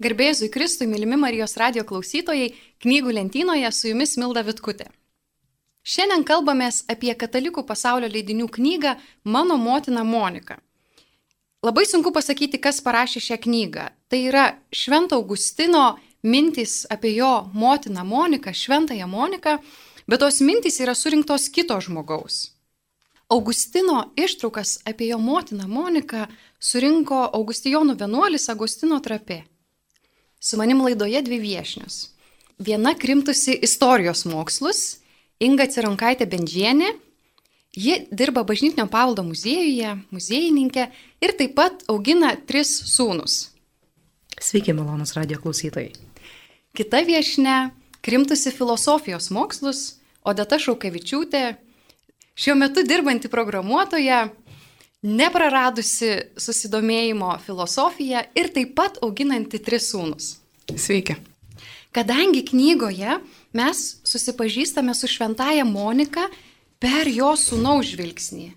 [0.00, 4.86] Garbėzui Kristui, mylimi Marijos radio klausytojai, knygų lentynoje su jumis Milda Vitkutė.
[5.84, 8.94] Šiandien kalbamės apie katalikų pasaulio leidinių knygą
[9.24, 10.56] Mano motina Monika.
[11.60, 13.90] Labai sunku pasakyti, kas parašė šią knygą.
[14.08, 19.58] Tai yra Švento Augustino mintys apie jo motiną Moniką, Šventąją Moniką,
[20.08, 22.54] bet tos mintys yra surinktos kito žmogaus.
[23.28, 26.24] Augustino ištraukas apie jo motiną Moniką
[26.56, 29.42] surinko Augustijonų vienuolis Agustino Trapė.
[30.40, 32.08] Su manim laidoje dvi viešnios.
[32.58, 35.00] Viena krimtusi istorijos mokslus,
[35.40, 36.94] Inga Cironkaitė Bendžienė.
[37.76, 40.86] Ji dirba bažnytinio paveldo muziejuje, muziejininkė
[41.22, 43.50] ir taip pat augina tris sūnus.
[44.40, 45.92] Sveiki, malonus radio klausytojai.
[46.74, 47.70] Kita viešne
[48.02, 51.44] krimtusi filosofijos mokslus, Odeta Šaukevičiūtė,
[52.40, 54.26] šiuo metu dirbanti programuotoja,
[55.02, 60.36] nepraradusi susidomėjimo filosofija ir taip pat auginanti tris sūnus.
[60.76, 61.16] Sveiki.
[61.90, 63.18] Kadangi knygoje
[63.56, 66.28] mes susipažįstame su šventaja Monika
[66.78, 68.52] per jo sūnaus žvilgsnį.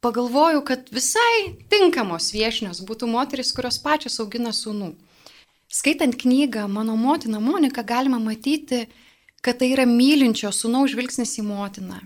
[0.00, 4.94] Pagalvojau, kad visai tinkamos viešnios būtų moteris, kurios pačios augina sūnų.
[5.70, 8.86] Skaitant knygą Mano motina Monika galima matyti,
[9.44, 12.00] kad tai yra mylinčio sūnaus žvilgsnis į motiną.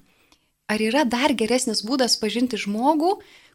[0.68, 3.14] Ar yra dar geresnis būdas pažinti žmogų,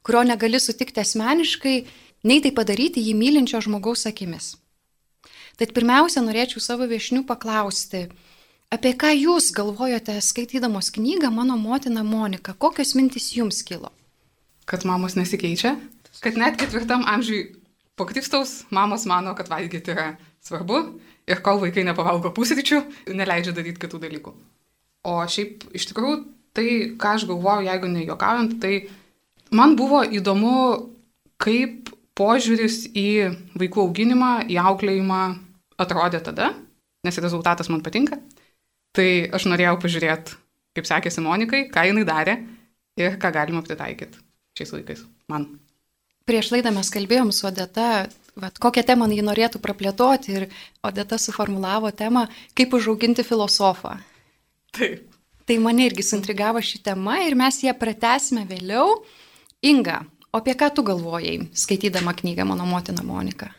[0.09, 1.75] kurio negali sutikti asmeniškai,
[2.25, 4.55] nei tai padaryti jį mylinčio žmogaus akimis.
[5.61, 8.07] Tad pirmiausia, norėčiau savo viešnių paklausti,
[8.73, 13.91] apie ką jūs galvojate skaitydamos knygą Mano motina Monika, kokios mintys jums kilo?
[14.65, 15.75] Kad mamos nesikeičia,
[16.23, 17.43] kad net ketvirtam amžiui
[17.93, 20.79] po Kristaus mamos mano, kad valgyti yra svarbu
[21.29, 22.81] ir kol vaikai nepavalgo pusryčių,
[23.13, 24.33] neleidžia daryti kitų dalykų.
[25.05, 26.23] O šiaip iš tikrųjų
[26.57, 28.87] tai, ką aš galvoju, jeigu nejuokaujant, tai
[29.55, 30.55] Man buvo įdomu,
[31.41, 33.09] kaip požiūris į
[33.59, 35.21] vaikų auginimą, į auklėjimą
[35.79, 36.51] atrodė tada,
[37.07, 38.19] nes rezultatas man patinka.
[38.95, 40.35] Tai aš norėjau pažiūrėti,
[40.77, 42.39] kaip sekėsi Monikai, ką jinai darė
[42.99, 44.19] ir ką galima pritaikyti
[44.57, 45.47] šiais laikais man.
[46.29, 48.05] Prieš laidą mes kalbėjom su Odeta,
[48.37, 50.47] vat, kokią temą jį norėtų praplėtoti ir
[50.85, 52.27] Odeta suformulavo temą,
[52.57, 53.95] kaip užauginti filosofą.
[54.75, 55.07] Taip.
[55.49, 58.99] Tai mane irgi suintrigavo ši tema ir mes ją pratesime vėliau.
[59.61, 63.49] Inga, o apie ką tu galvojai, skaitydama knygą Mano motina Monika?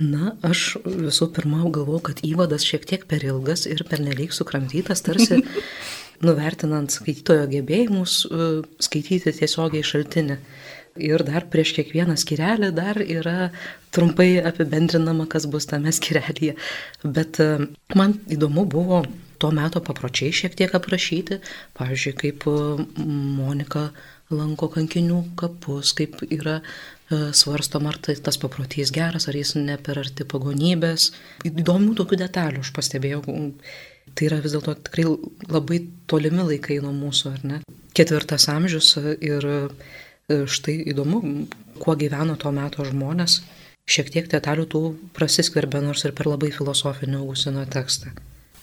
[0.00, 5.04] Na, aš visų pirma galvoju, kad įvadas šiek tiek per ilgas ir per nelik sukramtytas,
[5.06, 5.42] tarsi
[6.26, 8.48] nuvertinant skaitytojo gebėjimus e,
[8.82, 10.38] skaityti tiesiogiai šaltinį.
[11.04, 13.50] Ir dar prieš kiekvieną skirelį dar yra
[13.94, 16.56] trumpai apibendrinama, kas bus tame skirelėje.
[17.04, 19.04] Bet e, man įdomu buvo
[19.38, 21.38] to meto papročiai šiek tiek aprašyti.
[21.78, 22.58] Pavyzdžiui, kaip e,
[23.04, 23.90] Monika
[24.32, 29.76] lanko kankinių kapus, kaip yra e, svarstom, ar tai tas paprotys geras, ar jis ne
[29.76, 31.10] per arti pagonybės.
[31.48, 33.24] Įdomių tokių detalių aš pastebėjau.
[34.14, 35.06] Tai yra vis dėlto tikrai
[35.50, 35.80] labai
[36.10, 37.60] tolimi laikai nuo mūsų, ar ne?
[37.96, 39.58] Ketvirtas amžius ir e,
[40.28, 41.20] štai įdomu,
[41.82, 43.40] kuo gyveno tuo metu žmonės.
[43.84, 44.82] Šiek tiek detalių tų
[45.16, 48.14] prasiskverbė nors ir per labai filosofinį Augustino tekstą.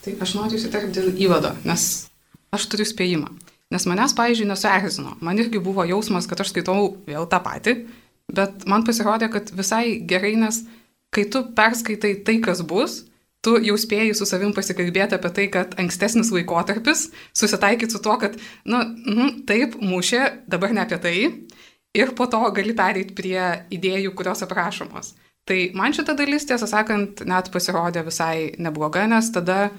[0.02, 2.08] Tai aš noriu įsiterpti dėl įvado, nes
[2.58, 3.30] aš turiu spėjimą.
[3.72, 5.16] Nes manęs, pavyzdžiui, nesuerzino.
[5.24, 7.78] Man irgi buvo jausmas, kad aš skaitau vėl tą patį,
[8.32, 10.64] bet man pasirodė, kad visai gerai, nes
[11.12, 13.02] kai tu perskaitai tai, kas bus,
[13.44, 18.38] tu jau spėjai su savim pasikalbėti apie tai, kad ankstesnis laikotarpis susitaikyti su tuo, kad,
[18.66, 20.22] na, nu, mm, taip, mūšė,
[20.52, 21.16] dabar ne apie tai,
[21.98, 23.42] ir po to gali pereiti prie
[23.74, 25.16] idėjų, kurios aprašomos.
[25.50, 29.72] Tai man šita dalis, tiesą sakant, net pasirodė visai nebloga, nes tada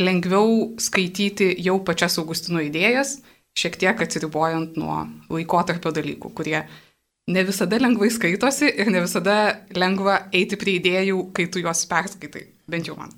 [0.00, 3.18] lengviau skaityti jau pačias Augustino idėjas,
[3.58, 6.64] šiek tiek atsiribojant nuo laikotarpio dalykų, kurie
[7.30, 9.36] ne visada lengvai skaitosi ir ne visada
[9.76, 13.14] lengva eiti prie idėjų, kai tu juos perskaitai, bent jau man.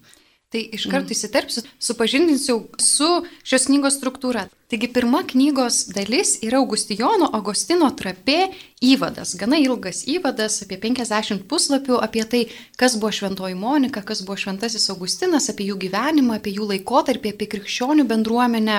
[0.57, 3.07] Tai iš karto įsiterpsiu, supažindinsiu su
[3.45, 4.47] šios knygos struktūra.
[4.73, 11.99] Taigi pirma knygos dalis yra Augustijono Agostino trapė įvadas, gana ilgas įvadas, apie 50 puslapių,
[12.01, 12.41] apie tai,
[12.81, 17.51] kas buvo šventoji Monika, kas buvo šventasis Augustinas, apie jų gyvenimą, apie jų laikotarpį, apie
[17.53, 18.79] krikščionių bendruomenę.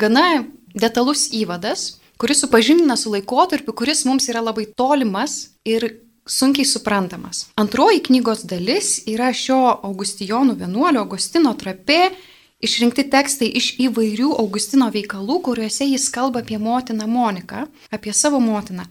[0.00, 0.26] Gana
[0.72, 5.90] detalus įvadas, kuris supažindina su laikotarpiu, kuris mums yra labai tolimas ir
[6.26, 7.46] sunkiai suprantamas.
[7.56, 12.12] Antroji knygos dalis yra šio Augustijonų vienuolio Augustino trapė
[12.62, 18.86] išrinkti tekstai iš įvairių Augustino veikalų, kuriuose jis kalba apie motiną Moniką, apie savo motiną.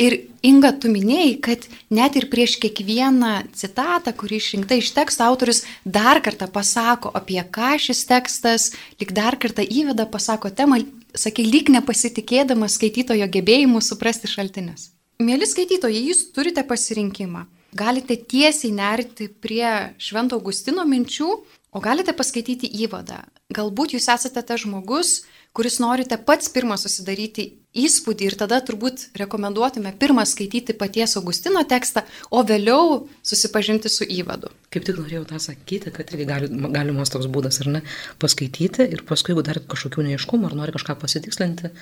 [0.00, 5.62] Ir Inga, tu minėjai, kad net ir prieš kiekvieną citatą, kuri išrinkta iš teksto, autorius
[5.84, 10.80] dar kartą pasako, apie ką šis tekstas, lik dar kartą įveda, pasako temą,
[11.14, 14.88] sakai, lyg nepasitikėdamas skaitytojo gebėjimu suprasti šaltinius.
[15.22, 17.46] Mėly skaitytojai, jūs turite pasirinkimą.
[17.72, 21.28] galite tiesiai nerti prie Švento Augustino minčių,
[21.72, 23.22] o galite paskaityti įvadą.
[23.54, 25.22] Galbūt jūs esate tas žmogus,
[25.56, 32.04] kuris norite pats pirmą susidaryti įspūdį ir tada turbūt rekomenduotume pirmą skaityti paties Augustino tekstą,
[32.30, 34.52] o vėliau susipažinti su įvadu.
[34.74, 37.84] Kaip tik norėjau tą sakyti, kad irgi gali, galimas toks būdas, ar ne,
[38.20, 41.72] paskaityti ir paskui, jeigu dar kažkokių neiškumų, ar nori kažką pasitikslinti,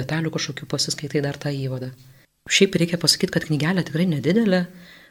[0.00, 1.92] detalių kažkokių pasiskaitai dar tą įvadą.
[2.48, 4.64] Šiaip reikia pasakyti, kad knygelė tikrai nedidelė,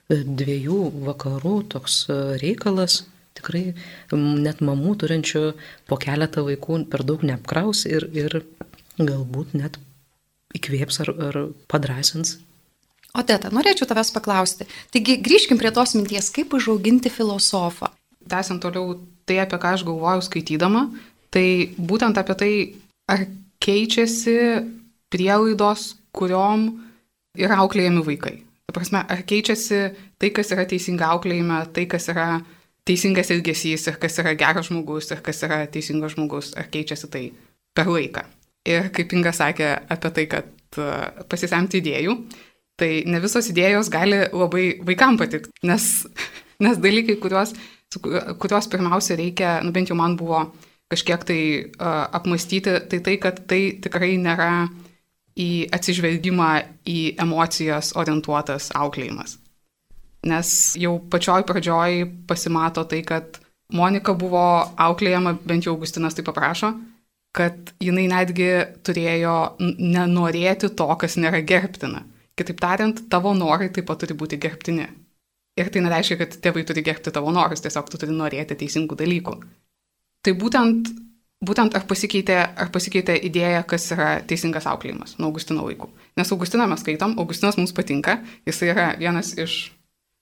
[0.10, 3.02] dviejų vakarų toks e, reikalas,
[3.38, 3.76] tikrai
[4.16, 5.44] net mamų turinčių
[5.90, 8.40] po keletą vaikų per daug neapkraus ir, ir
[8.98, 9.78] galbūt net
[10.58, 11.40] įkvėps ar, ar
[11.70, 12.38] padrasins.
[13.18, 14.68] O teta, norėčiau tavęs paklausti.
[14.94, 17.92] Taigi grįžkim prie tos minties, kaip užauginti filosofą.
[18.28, 18.98] Tęsiant toliau
[19.28, 20.88] tai, apie ką aš galvojau skaitydama,
[21.34, 22.52] tai būtent apie tai,
[23.10, 23.24] ar
[23.64, 24.36] keičiasi
[25.14, 26.68] prielaidos, kuriuom
[27.38, 28.36] yra auklėjami vaikai.
[28.68, 29.82] Ta prasme, ar keičiasi
[30.20, 32.28] tai, kas yra teisinga auklėjime, tai, kas yra
[32.88, 37.24] teisingas elgesys ir kas yra geras žmogus ir kas yra teisingas žmogus, ar keičiasi tai
[37.76, 38.26] per laiką.
[38.68, 40.88] Ir kaip Inga sakė apie tai, kad e,
[41.32, 42.18] pasisemti idėjų,
[42.80, 45.88] tai ne visos idėjos gali labai vaikam patikti, nes,
[46.64, 47.56] nes dalykai, kuriuos,
[48.42, 50.50] kuriuos pirmiausia reikia, nu bent jau man buvo
[50.92, 54.68] kažkiek tai uh, apmastyti, tai tai, kad tai tikrai nėra
[55.38, 56.52] į atsižvelgimą
[56.90, 59.38] į emocijas orientuotas auklėjimas.
[60.28, 60.50] Nes
[60.80, 63.40] jau pačioj pradžioj pasimato tai, kad
[63.74, 64.42] Monika buvo
[64.80, 66.72] auklėjama, bent jau Augustinas tai paprašo,
[67.36, 68.52] kad jinai netgi
[68.88, 72.06] turėjo nenorėti to, kas nėra gerbtina.
[72.38, 74.88] Kitaip tariant, tavo norai taip pat turi būti gerbtini.
[75.58, 79.36] Ir tai nereiškia, kad tėvai turi gerbti tavo norus, tiesiog tu turi norėti teisingų dalykų.
[80.26, 80.92] Tai būtent,
[81.46, 85.90] būtent ar, pasikeitė, ar pasikeitė idėja, kas yra teisingas auklėjimas nuo Augustino laikų.
[86.18, 89.58] Nes Augustiną mes skaitom, Augustinas mums patinka, jis yra vienas iš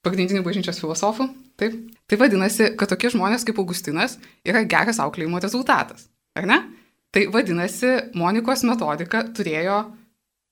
[0.05, 1.29] pagrindinių bažnyčios filosofų.
[1.59, 1.77] Taip.
[2.05, 6.09] Tai vadinasi, kad tokie žmonės kaip Augustinas yra geras auklėjimo rezultatas.
[6.35, 6.59] Ar ne?
[7.15, 9.85] Tai vadinasi, Monikos metodika turėjo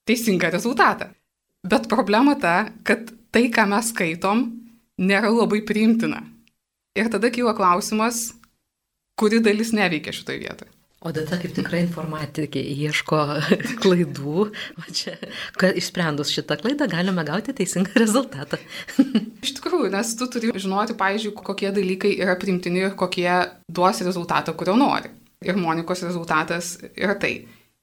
[0.08, 1.10] teisingą rezultatą.
[1.68, 4.46] Bet problema ta, kad tai, ką mes skaitom,
[5.00, 6.24] nėra labai priimtina.
[6.96, 8.32] Ir tada kyla klausimas,
[9.20, 10.72] kuri dalis neveikia šitoje vietoje.
[11.04, 13.18] O data kaip tikrai informatikė ieško
[13.84, 14.46] klaidų,
[14.80, 15.18] o čia,
[15.60, 18.60] kad išsprendus šitą klaidą galime gauti teisingą rezultatą.
[19.44, 23.28] Iš tikrųjų, nes tu turi žinoti, pavyzdžiui, kokie dalykai yra primtini ir kokie
[23.68, 25.12] duos rezultatą, kurio nori.
[25.44, 27.34] Ir Monikos rezultatas yra tai.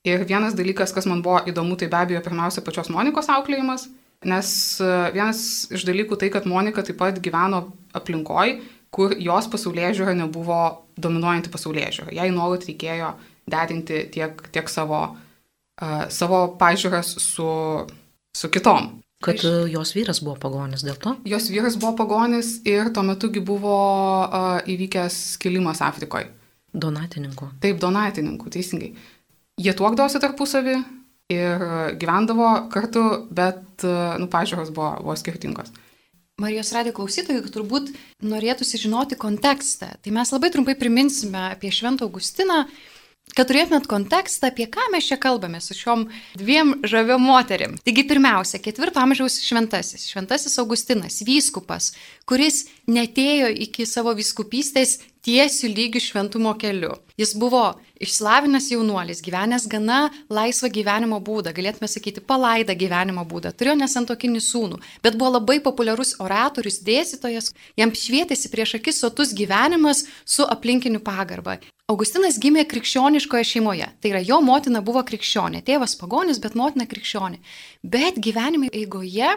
[0.09, 3.91] Ir vienas dalykas, kas man buvo įdomu, tai be abejo pirmiausia pačios Monikos auklėjimas,
[4.25, 4.50] nes
[4.81, 10.17] e, vienas iš dalykų tai, kad Monika taip pat gyveno aplinkoje, kur jos pasaulyje žiūra
[10.17, 10.62] nebuvo
[11.02, 12.14] dominuojanti pasaulyje žiūra.
[12.17, 13.12] Jai nuolat reikėjo
[13.50, 17.50] derinti tiek, tiek savo, uh, savo pažiūras su,
[18.37, 18.93] su kitom.
[19.20, 21.12] Kad jos vyras buvo pagonis dėl to?
[21.29, 23.76] Jos vyras buvo pagonis ir tuo metugi buvo
[24.25, 26.31] uh, įvykęs skilimas Afrikoje.
[26.70, 27.50] Donatininkų.
[27.61, 28.94] Taip, donatininkų, teisingai.
[29.61, 30.76] Jie tuokdavosi tarpusavį
[31.31, 31.64] ir
[32.00, 33.03] gyvendavo kartu,
[33.35, 35.73] bet, nu, pažiūros buvo, buvo skirtingos.
[36.41, 37.91] Marijos radio klausytojų turbūt
[38.25, 39.91] norėtųsi žinoti kontekstą.
[40.01, 42.63] Tai mes labai trumpai priminsime apie Šventą Augustiną,
[43.37, 46.06] kad turėtumėt kontekstą, apie ką mes čia kalbame su šiom
[46.41, 47.77] dviem žaviom moterim.
[47.85, 51.93] Taigi pirmiausia, ketvirto amžiaus šventasis, šventasis Augustinas, vyskupas,
[52.29, 56.94] kuris netėjo iki savo vyskupystės tiesių lygių šventumo keliu.
[57.20, 57.65] Jis buvo
[58.01, 59.99] išsilavinęs jaunuolis, gyvenęs gana
[60.32, 66.15] laisvą gyvenimo būdą, galėtume sakyti palaidą gyvenimo būdą, turėjo nesantokinį sūnų, bet buvo labai populiarus
[66.25, 71.58] oratorius, dėstytojas, jam švietėsi prieš akis sotus gyvenimas su aplinkiniu pagarba.
[71.91, 73.89] Augustinas gimė krikščioniškoje šeimoje.
[73.99, 77.41] Tai yra, jo motina buvo krikščionė, tėvas pagonis, bet motina krikščionė.
[77.82, 79.35] Bet gyvenime eigoje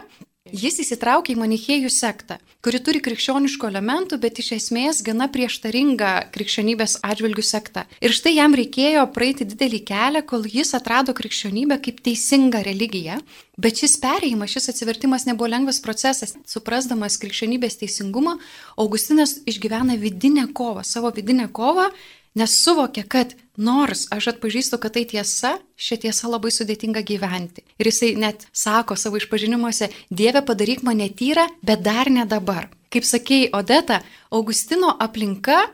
[0.52, 6.98] jis įsitraukė į manichėjų sektą, kuri turi krikščioniškų elementų, bet iš esmės gana prieštaringa krikščionybės
[7.02, 7.86] atžvilgių sekta.
[8.04, 13.16] Ir štai jam reikėjo praeiti didelį kelią, kol jis atrado krikščionybę kaip teisingą religiją.
[13.56, 16.36] Bet šis perėjimas, šis atsivertimas nebuvo lengvas procesas.
[16.46, 18.36] Suprasdamas krikščionybės teisingumą,
[18.76, 21.88] Augustinas išgyvena vidinę kovą, savo vidinę kovą
[22.34, 27.62] nes suvokia, kad nors aš atpažįstu, kad tai tiesa, šią tiesą labai sudėtinga gyventi.
[27.78, 32.68] Ir jisai net sako savo išpažinimuose, Dieve padaryk mane tyrą, bet dar ne dabar.
[32.90, 35.64] Kaip sakėjai, Odeta, Augustino aplinka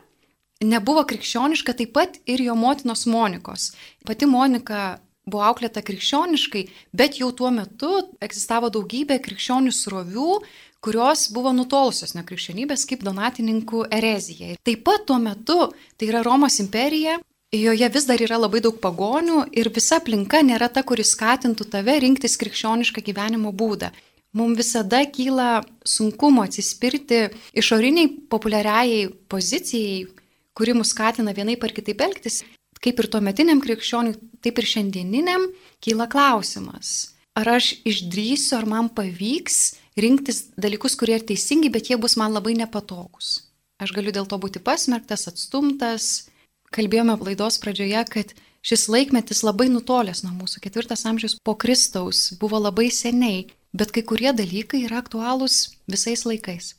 [0.61, 3.71] nebuvo krikščioniška taip pat ir jo motinos Monikos.
[4.05, 6.63] Pati Monika buvo auklėta krikščioniškai,
[6.97, 7.91] bet jau tuo metu
[8.21, 10.37] egzistavo daugybė krikščionių srovių,
[10.81, 14.55] kurios buvo nutolusios nuo krikščionybės kaip donatininkų erezija.
[14.65, 17.19] Taip pat tuo metu, tai yra Romos imperija,
[17.53, 21.99] joje vis dar yra labai daug pagonių ir visa aplinka nėra ta, kuris skatintų tave
[22.01, 23.91] rinktis krikščionišką gyvenimo būdą.
[24.33, 30.07] mums visada kyla sunkumo atsispirti išoriniai populiariai pozicijai,
[30.55, 32.43] kuri mus skatina vienai par kitaip elgtis,
[32.79, 35.49] kaip ir tuometiniam krikščioniui, taip ir šiandieniniam,
[35.83, 37.11] kyla klausimas.
[37.35, 42.35] Ar aš išdrysiu, ar man pavyks rinktis dalykus, kurie yra teisingi, bet jie bus man
[42.35, 43.41] labai nepatogus.
[43.81, 46.29] Aš galiu dėl to būti pasmerktas, atstumtas.
[46.71, 50.61] Kalbėjome laidos pradžioje, kad šis laikmetis labai nutolęs nuo mūsų.
[50.63, 56.75] Ketvirtas amžius po Kristaus buvo labai seniai, bet kai kurie dalykai yra aktualūs visais laikais.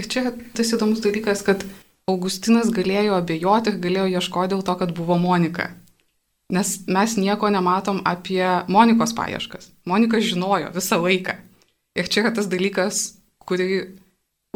[0.00, 1.64] Ir čia tas įdomus dalykas, kad
[2.10, 5.70] Augustinas galėjo abejoti galėjo ieškoti dėl to, kad buvo Monika.
[6.50, 9.70] Nes mes nieko nematom apie Monikos paieškas.
[9.86, 11.36] Monika žinojo visą laiką.
[11.98, 13.02] Ir čia yra tas dalykas,
[13.48, 13.66] kurį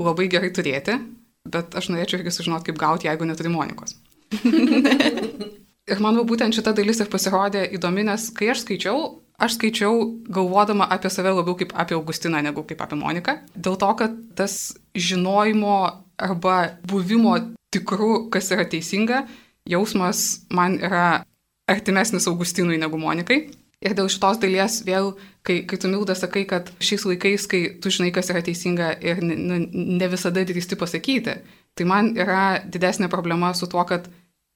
[0.01, 0.97] labai gerai turėti,
[1.45, 3.97] bet aš norėčiau irgi sužinoti, kaip gauti, jeigu neturi Monikos.
[5.91, 9.03] ir man būtent šita dalis ir pasirodė įdomi, nes kai aš skaičiau,
[9.43, 10.01] aš skaičiau
[10.31, 13.37] galvodama apie save labiau kaip apie Augustiną negu kaip apie Moniką.
[13.55, 15.77] Dėl to, kad tas žinojimo
[16.23, 17.37] arba buvimo
[17.75, 19.25] tikru, kas yra teisinga,
[19.69, 21.25] jausmas man yra
[21.71, 23.49] artimesnis Augustinui negu Monikai.
[23.85, 25.11] Ir dėl šitos dalies vėl,
[25.45, 29.21] kai, kai tu Milda sakai, kad šiais laikais, kai tu žinai, kas yra teisinga ir
[29.21, 31.35] nu, ne visada drįsti pasakyti,
[31.77, 34.07] tai man yra didesnė problema su tuo, kad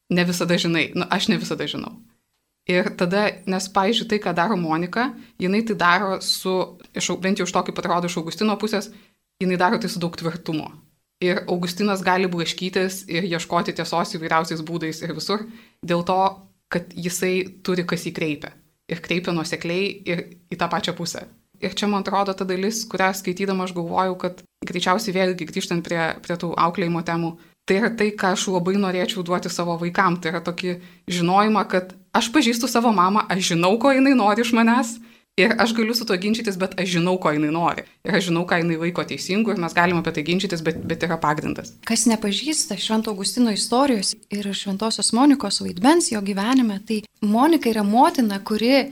[0.09, 1.99] ne visada žinai, nu, aš ne visada žinau.
[2.69, 6.55] Ir tada, nes, pavyzdžiui, tai, ką daro Monika, jinai tai daro su,
[7.21, 8.89] bent jau iš to, kaip atrodo iš Augustino pusės,
[9.41, 10.71] jinai daro tai su daug tvirtumo.
[11.25, 15.45] Ir Augustinas gali blaškytis ir ieškoti tiesos įvairiausiais būdais ir visur,
[15.85, 16.21] dėl to,
[16.73, 18.55] kad jisai turi kas įkreipia
[18.89, 21.27] ir kreipia nuosekliai ir į tą pačią pusę.
[21.59, 26.01] Ir čia, man atrodo, ta dalis, kurią skaitydama aš galvojau, kad greičiausiai vėlgi grįžtant prie,
[26.23, 27.33] prie tų auklėjimo temų,
[27.67, 30.21] tai yra tai, ką aš labai norėčiau duoti savo vaikam.
[30.23, 30.77] Tai yra tokį
[31.11, 34.95] žinojimą, kad aš pažįstu savo mamą, aš žinau, ko jinai nori iš manęs
[35.39, 37.85] Ir aš galiu su to ginčytis, bet aš žinau, ko jinai nori.
[38.03, 41.05] Ir aš žinau, ką jinai laiko teisingu ir mes galime apie tai ginčytis, bet, bet
[41.07, 41.77] yra pagrindas.
[41.87, 48.41] Kas nepažįsta Švento Augustino istorijos ir Šventosios Monikos vaidmens jo gyvenime, tai Monika yra motina,
[48.43, 48.89] kuri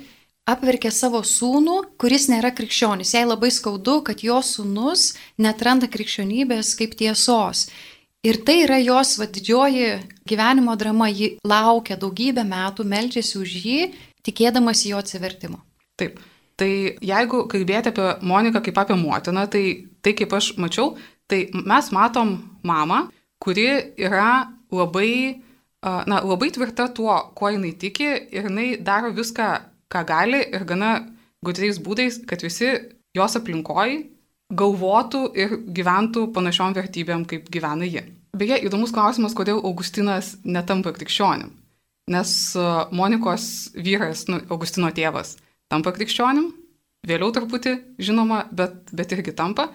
[0.46, 3.16] apverkė savo sūnų, kuris nėra krikščionis.
[3.16, 7.66] Jai labai skaudu, kad jo sūnus netranda krikščionybės kaip tiesos.
[8.26, 9.90] Ir tai yra jos va, didžioji
[10.26, 11.10] gyvenimo drama.
[11.10, 13.82] Ji laukia daugybę metų, melžiasi už jį,
[14.26, 15.62] tikėdamas jo atsivertimo.
[15.98, 16.22] Taip.
[16.56, 16.70] Tai
[17.04, 19.64] jeigu kalbėti apie Moniką kaip apie motiną, tai
[20.06, 20.94] tai kaip aš mačiau,
[21.26, 22.36] tai mes matom
[22.66, 23.06] mamą,
[23.42, 23.66] kuri
[23.98, 25.42] yra labai,
[25.82, 29.48] na, labai tvirta tuo, kuo jinai tiki ir jinai daro viską,
[29.90, 30.92] ką gali ir gana
[31.46, 32.70] gudriais būdais, kad visi
[33.16, 33.96] jos aplinkoj
[34.56, 38.04] galvotų ir gyventų panašiom vertybėm, kaip gyvena ji.
[38.36, 41.50] Beje, įdomus klausimas, kodėl Augustinas netampa krikščionim.
[42.12, 42.30] Nes
[42.94, 45.34] Monikos vyras, nu, Augustino tėvas,
[45.72, 46.50] tampa krikščionim,
[47.06, 49.70] vėliau truputį žinoma, bet, bet irgi tampa.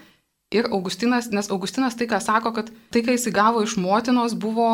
[0.52, 4.68] Ir Augustinas, nes Augustinas tai, ką sako, kad tai, ką jis įgavo iš motinos, buvo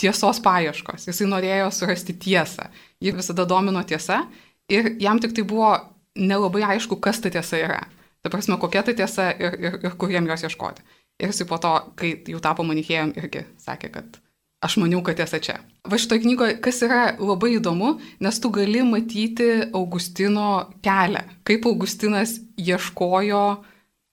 [0.00, 1.06] tiesos paieškos.
[1.10, 2.66] Jisai norėjo surasti tiesą.
[3.04, 4.24] Jį visada domino tiesa
[4.72, 5.74] ir jam tik tai buvo
[6.18, 7.82] nelabai aišku, kas ta tiesa yra.
[8.20, 10.82] Ta prasme, kokia ta tiesa ir, ir, ir kur jam jos ieškoti.
[11.20, 14.18] Ir jisai po to, kai jau tapo manichėjom, irgi sakė, kad
[14.60, 15.56] Aš maniau, kad esi čia.
[15.88, 22.36] Va šitoje knygoje, kas yra labai įdomu, nes tu gali matyti Augustino kelią, kaip Augustinas
[22.60, 23.44] ieškojo,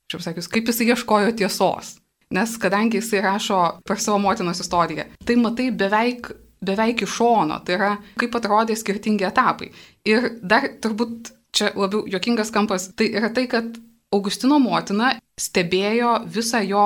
[0.08, 1.98] čia sakius, kaip jis ieškojo tiesos.
[2.32, 6.32] Nes kadangi jisai rašo per savo motinos istoriją, tai matai beveik,
[6.64, 9.70] beveik iš šono, tai yra kaip atrodė skirtingi etapai.
[10.08, 13.76] Ir dar turbūt čia labiau jokingas kampas, tai yra tai, kad
[14.16, 16.84] Augustino motina stebėjo visą jo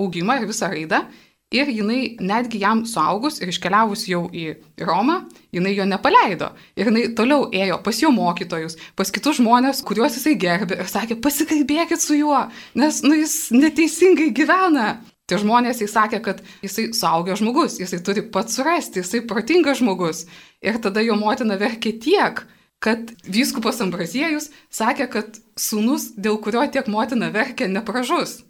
[0.00, 1.04] augimą ir visą raidą
[1.50, 4.52] Ir jinai netgi jam suaugus ir iškeliavus jau į
[4.86, 5.16] Romą,
[5.50, 6.52] jinai jo nepaleido.
[6.78, 11.16] Ir jinai toliau ėjo pas jo mokytojus, pas kitus žmonės, kuriuos jisai gerbė ir sakė,
[11.18, 12.44] pasikalbėkit su juo,
[12.78, 15.00] nes nu, jis neteisingai gyvena.
[15.26, 20.24] Tie žmonės jai sakė, kad jisai suaugęs žmogus, jisai turi pats surasti, jisai protingas žmogus.
[20.62, 22.44] Ir tada jo motina verkė tiek,
[22.78, 28.40] kad vyskupas Ambraziejus sakė, kad sūnus, dėl kurio tiek motina verkė, nepražus.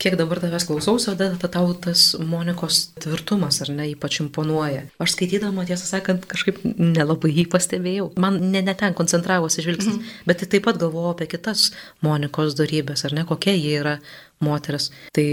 [0.00, 4.84] Kiek dabar tavęs klausausi, tada tau tas Monikos tvirtumas ar ne ypač imponuoja.
[5.02, 8.10] Aš skaitydama, tiesą sakant, kažkaip nelabai jį pastebėjau.
[8.20, 10.24] Man ne, ne ten koncentravosi žvilgsnis, mm.
[10.28, 11.70] bet taip pat galvojau apie kitas
[12.04, 13.96] Monikos darybės, ar ne, kokia jie yra
[14.44, 14.90] moteris.
[15.16, 15.26] Tai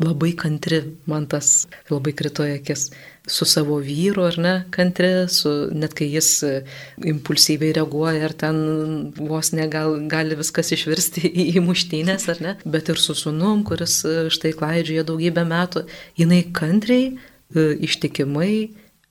[0.00, 0.80] labai kantri,
[1.10, 2.90] man tas labai krito akis
[3.30, 6.52] su savo vyru, ar ne, kantri, su, net kai jis e,
[7.12, 8.56] impulsyviai reaguoja, ar ten
[9.18, 14.00] vos negal, gali viskas išvirsti į, į muštynės, ar ne, bet ir su sunum, kuris
[14.08, 15.84] e, štai klaidžioja daugybę metų,
[16.18, 18.52] jinai kantriai, e, ištikimai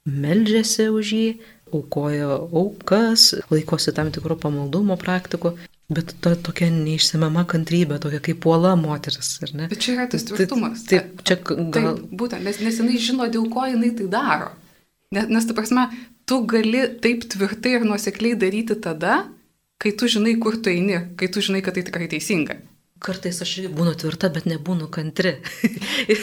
[0.09, 1.29] meldžiasi už jį,
[1.69, 5.53] aukoja aukas, laikosi tam tikrų pamaldumo praktikų.
[5.89, 9.67] Bet ta tokia neišsemiama kantrybė, tokia kaip puola moteris, ar ne?
[9.71, 10.83] Bet čia yra tas tvirtumas.
[10.85, 11.71] Taip, taip čia gal...
[11.73, 14.51] Taip, būtent, nes, nes jinai žino, dėl ko jinai tai daro.
[15.15, 15.87] Nes, nes ta prasme,
[16.29, 19.23] tu gali taip tvirtai ir nuosekliai daryti tada,
[19.81, 22.59] kai tu žinai, kur tu eini, kai tu žinai, kad tai tikrai teisinga.
[23.01, 25.37] Kartais aš būnu tvirta, bet nebūnu kantri.
[26.13, 26.21] ir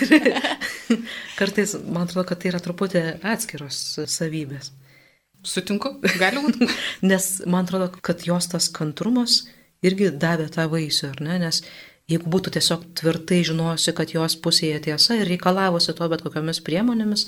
[1.41, 3.03] kartais man atrodo, kad tai yra truputį
[3.35, 3.83] atskiros
[4.15, 4.71] savybės.
[5.47, 6.71] Sutinku, gali būti.
[7.11, 9.41] Nes man atrodo, kad jos tas kantrumas
[9.85, 11.39] irgi davė tą vaisių, ar ne?
[11.47, 11.63] Nes
[12.11, 17.27] jeigu būtų tiesiog tvirtai žinojusi, kad jos pusėje tiesa ir reikalavusi to bet kokiamis priemonėmis,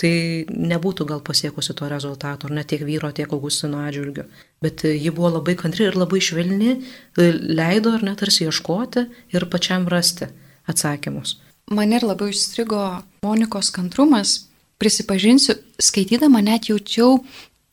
[0.00, 0.12] tai
[0.52, 4.26] nebūtų gal pasiekusi to rezultato, ar ne tiek vyro, tiek Augustino atžvilgiu.
[4.64, 6.76] Bet ji buvo labai kantri ir labai švelni,
[7.18, 10.28] leido ar net tarsi ieškoti ir pačiam rasti
[10.68, 11.38] atsakymus.
[11.72, 12.82] Man ir labiau išstrigo
[13.24, 14.44] Monikos kantrumas.
[14.78, 17.16] Prisipažinsiu, skaitydama net jaučiau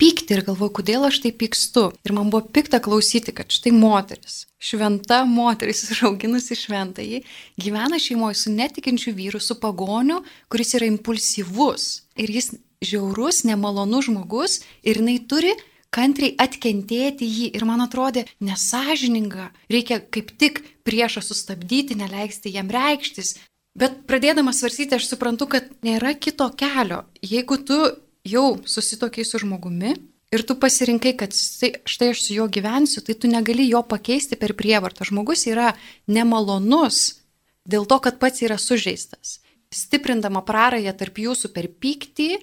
[0.02, 1.88] pykti ir galvoju, kodėl aš tai pykstu.
[2.08, 7.22] Ir man buvo pikta klausyti, kad štai moteris, šventa moteris, išauginusi šventąjį,
[7.62, 10.22] gyvena šeimoje su netikinčiu vyru, su pagoniu,
[10.52, 11.88] kuris yra impulsyvus.
[12.20, 12.54] Ir jis
[12.86, 15.56] žiaurus, nemalonus žmogus ir jinai turi
[15.96, 17.50] kantriai atkentėti jį.
[17.56, 23.38] Ir man atrodė nesažininga, reikia kaip tik priešą sustabdyti, neleisti jam reikštis.
[23.76, 27.02] Bet pradėdama svarstyti, aš suprantu, kad nėra kito kelio.
[27.20, 27.80] Jeigu tu
[28.26, 29.94] jau susitokiai su žmogumi
[30.36, 34.56] ir tu pasirinkai, kad štai aš su juo gyvensiu, tai tu negali jo pakeisti per
[34.58, 35.08] prievartą.
[35.08, 35.74] Žmogus yra
[36.08, 37.22] nemalonus
[37.66, 39.40] dėl to, kad pats yra sužeistas.
[39.74, 42.36] Stiprindama prarąją tarp jūsų per pyktį,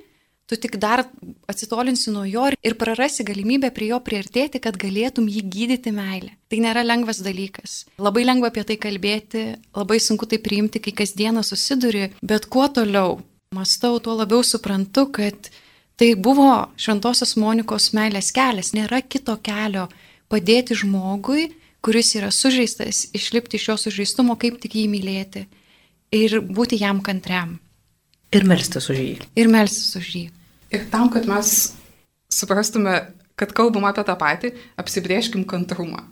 [0.51, 1.05] tu tik dar
[1.49, 6.35] atsitolinsi nuo jo ir prarasi galimybę prie jo priartėti, kad galėtum jį gydyti meilę.
[6.51, 7.85] Tai nėra lengvas dalykas.
[8.03, 9.45] Labai lengva apie tai kalbėti,
[9.77, 13.21] labai sunku tai priimti, kai kasdieną susiduri, bet kuo toliau
[13.53, 15.53] mąstau, tuo labiau suprantu, kad
[15.97, 19.89] Tai buvo Šventojios Monikos meilės kelias, nėra kito kelio
[20.33, 21.51] padėti žmogui,
[21.85, 25.47] kuris yra sužeistas, išlipti iš jo sužeistumo, kaip tik jį mylėti
[26.13, 27.59] ir būti jam kantriam.
[28.33, 29.15] Ir melstis už jį.
[29.37, 30.25] Ir melstis už jį.
[30.73, 31.73] Ir tam, kad mes
[32.33, 32.95] suprastume,
[33.37, 36.07] kad kalbam apie tą patį, apsibrieškim kantrumą.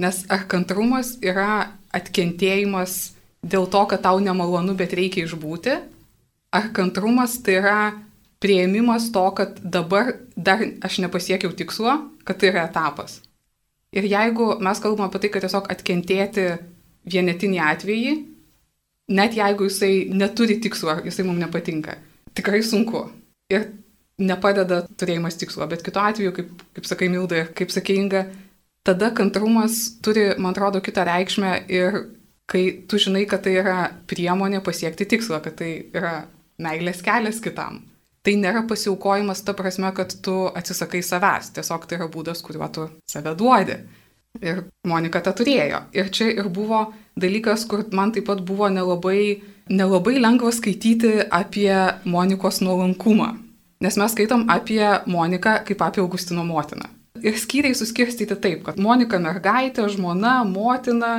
[0.00, 3.12] Nes ar kantrumas yra atkentėjimas
[3.44, 5.76] dėl to, kad tau nemalonu, bet reikia išbūti,
[6.56, 7.80] ar kantrumas tai yra
[8.40, 11.92] prieimimas to, kad dabar dar aš nepasiekiau tikslo,
[12.24, 13.20] kad tai yra etapas.
[13.92, 16.46] Ir jeigu mes kalbame apie tai, kad tiesiog atkentėti
[17.10, 18.12] vienetinį atvejį,
[19.16, 21.98] net jeigu jisai neturi tikslo, jisai mums nepatinka,
[22.38, 23.08] tikrai sunku.
[23.50, 23.66] Ir
[24.20, 28.24] nepadeda turėjimas tikslo, bet kitu atveju, kaip, kaip sakai Milda ir kaip sakai Inga,
[28.86, 32.04] tada kantrumas turi, man atrodo, kitą reikšmę ir
[32.50, 33.78] kai tu žinai, kad tai yra
[34.10, 36.14] priemonė pasiekti tikslą, kad tai yra
[36.62, 37.80] meilės kelias kitam
[38.26, 42.86] tai nėra pasiaukojimas ta prasme, kad tu atsisakai savęs, tiesiog tai yra būdas, kuriuo tu
[43.08, 43.80] save duodi.
[44.38, 45.80] Ir Monika tą turėjo.
[45.96, 46.84] Ir čia ir buvo
[47.18, 51.72] dalykas, kur man taip pat buvo nelabai, nelabai lengva skaityti apie
[52.04, 53.32] Monikos nuolankumą.
[53.82, 56.86] Nes mes skaitom apie Moniką kaip apie Augustino motiną.
[57.24, 61.16] Ir skyriai suskirstyti taip, kad Monika mergaitė, žmona, motina,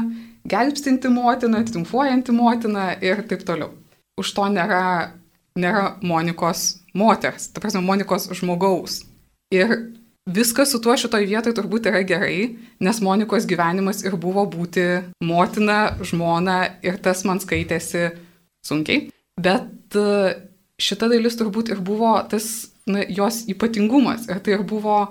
[0.50, 3.74] gelbstinti motina, triumfuojanti motina ir taip toliau.
[4.18, 5.12] Už to nėra,
[5.60, 9.02] nėra Monikos moters, ta prasme, Monikos žmogaus.
[9.54, 9.92] Ir
[10.26, 14.86] viskas su tuo šitoj vietoj turbūt yra gerai, nes Monikos gyvenimas ir buvo būti
[15.24, 18.12] motina, žmona ir tas man skaitėsi
[18.66, 19.10] sunkiai.
[19.42, 20.36] Bet e,
[20.82, 25.06] šita dalis turbūt ir buvo tas na, jos ypatingumas ir tai ir buvo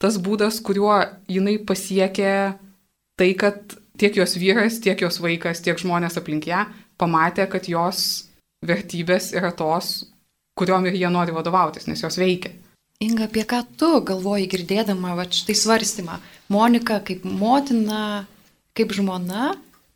[0.00, 0.96] tas būdas, kuriuo
[1.28, 2.34] jinai pasiekė
[3.20, 6.64] tai, kad tiek jos vyras, tiek jos vaikas, tiek žmonės aplink ją
[7.00, 8.30] pamatė, kad jos
[8.64, 10.10] vertybės yra tos,
[10.60, 12.52] kuriuom ir jie nori vadovautis, nes jos veikia.
[13.00, 16.18] Inga, apie ką tu galvoji girdėdama va štai svarstymą?
[16.52, 18.26] Monika kaip motina,
[18.76, 19.54] kaip žmona,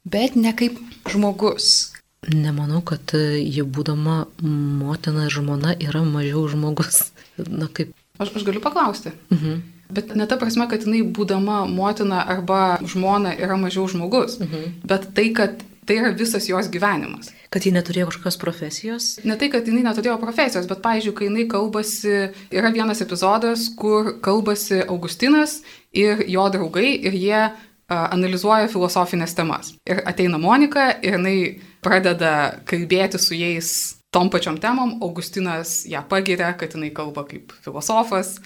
[0.09, 0.79] bet ne kaip
[1.13, 1.91] žmogus.
[2.33, 7.11] Nemanau, kad ji būdama motina ir žmona yra mažiau žmogus.
[7.61, 7.93] Na kaip.
[8.17, 9.13] Aš, aš galiu paklausti.
[9.35, 9.61] Mhm.
[9.93, 14.81] Bet ne ta prasme, kad jinai būdama motina arba žmona yra mažiau žmogus, mhm.
[14.89, 17.31] bet tai, kad tai yra visas jos gyvenimas.
[17.53, 19.09] Kad ji neturėjo kažkokios profesijos?
[19.27, 22.15] Ne tai, kad jinai neturėjo profesijos, bet, pavyzdžiui, kai jinai kalbasi,
[22.55, 25.61] yra vienas epizodas, kur kalbasi Augustinas
[25.95, 27.53] ir jo draugai ir jie a,
[27.99, 29.75] analizuoja filosofinės temas.
[29.89, 31.37] Ir ateina Monika ir jinai
[31.85, 32.35] pradeda
[32.69, 33.75] kalbėti su jais
[34.15, 38.39] tom pačiom temom, Augustinas ją pagiria, kad jinai kalba kaip filosofas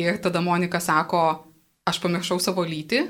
[0.00, 1.24] ir tada Monika sako,
[1.88, 3.04] aš pamiršau savo lytį,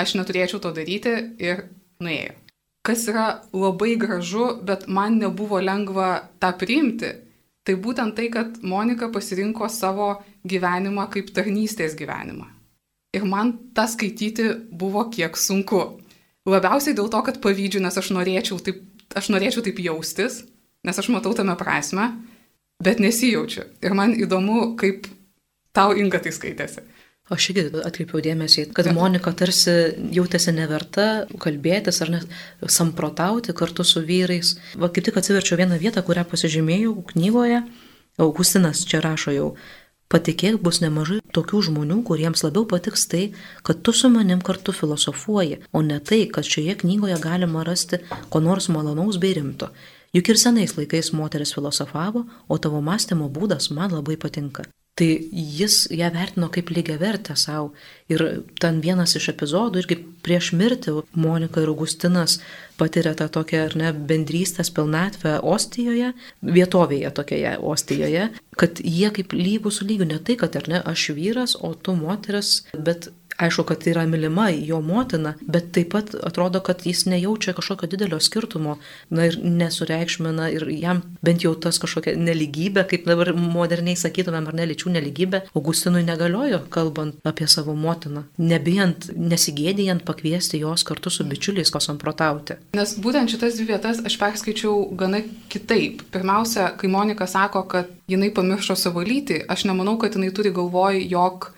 [0.00, 1.68] aš neturėčiau to daryti ir
[2.02, 2.41] nuėjo
[2.86, 7.12] kas yra labai gražu, bet man nebuvo lengva tą priimti,
[7.62, 10.16] tai būtent tai, kad Monika pasirinko savo
[10.48, 12.48] gyvenimą kaip tarnystės gyvenimą.
[13.14, 15.82] Ir man tą skaityti buvo kiek sunku.
[16.48, 18.80] Labiausiai dėl to, kad pavydžiu, nes aš norėčiau taip,
[19.14, 20.40] aš norėčiau taip jaustis,
[20.82, 22.08] nes aš matau tame prasme,
[22.82, 23.68] bet nesijaučiu.
[23.84, 25.06] Ir man įdomu, kaip
[25.76, 26.82] tau Inga tai skaitėsi.
[27.30, 29.70] Aš irgi atkreipiau dėmesį, kad Monika tarsi
[30.10, 32.26] jautėsi neverta kalbėtis ar net
[32.66, 34.56] samprotauti kartu su vyrais.
[34.74, 37.62] Va kaip tik atsiverčiau vieną vietą, kurią pasižymėjau knygoje.
[38.20, 39.46] Augustinas čia rašo jau,
[40.12, 43.22] patikėk, bus nemažai tokių žmonių, kuriems labiau patiks tai,
[43.64, 48.42] kad tu su manim kartu filosofuoji, o ne tai, kad šioje knygoje galima rasti ko
[48.44, 49.70] nors malonaus bei rimto.
[50.12, 54.66] Juk ir senais laikais moteris filosofavo, o tavo mąstymo būdas man labai patinka.
[54.92, 57.70] Tai jis ją vertino kaip lygiai vertę savo.
[58.12, 58.22] Ir
[58.60, 62.34] ten vienas iš epizodų, irgi prieš mirtį Monika ir Augustinas
[62.76, 66.12] patiria tą tokią, ar ne, bendrystės pilnatvę Ostijoje,
[66.44, 68.28] vietovėje tokioje Ostijoje,
[68.60, 71.96] kad jie kaip lygų su lygiu, ne tai, kad ar ne, aš vyras, o tu
[71.96, 73.08] moteris, bet
[73.42, 78.20] Aišku, kad yra mylima jo motina, bet taip pat atrodo, kad jis nejaučia kažkokio didelio
[78.22, 78.76] skirtumo,
[79.10, 84.58] na ir nesureikšmina ir jam bent jau tas kažkokia neligybė, kaip dabar moderniai sakytumėm, ar
[84.62, 91.72] neličių neligybė, Augustinui negaliojo, kalbant apie savo motiną, nebijant, nesigėdijant pakviesti jos kartu su bičiuliais
[91.74, 92.60] kosamprotauti.
[92.78, 96.04] Nes būtent šitas dvi vietas aš perskaičiau gana kitaip.
[96.14, 101.02] Pirmiausia, kai Monika sako, kad jinai pamiršo savo lytį, aš nemanau, kad jinai turi galvoj,
[101.10, 101.50] jog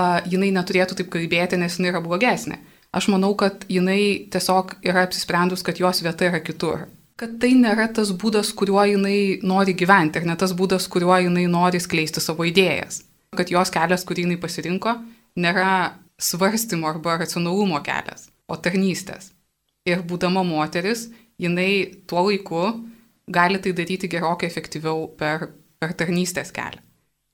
[0.00, 2.58] uh, jinai neturėtų taip kalbėti, nes jinai yra blogesnė.
[2.96, 6.88] Aš manau, kad jinai tiesiog yra apsisprendus, kad jos vieta yra kitur.
[7.20, 11.44] Kad tai nėra tas būdas, kuriuo jinai nori gyventi ir ne tas būdas, kuriuo jinai
[11.52, 13.02] nori skleisti savo idėjas.
[13.36, 14.96] Kad jos kelias, kurį jinai pasirinko,
[15.38, 19.30] nėra svarstymo arba racionalumo kelias, o tarnystės.
[19.86, 21.06] Ir būdama moteris,
[21.40, 22.64] jinai tuo laiku
[23.30, 26.82] gali tai daryti gerokai efektyviau per, per tarnystės kelią.